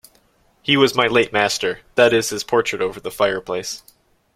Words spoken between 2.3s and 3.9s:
his portrait over the fireplace.